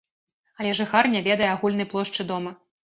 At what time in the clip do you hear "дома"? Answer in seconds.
2.35-2.61